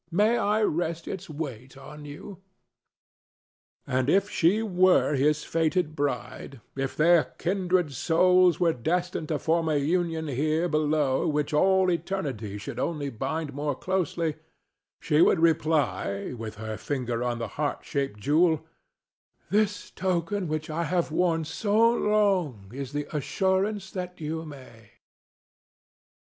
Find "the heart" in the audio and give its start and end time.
17.37-17.85